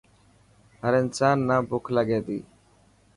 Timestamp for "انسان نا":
1.01-1.57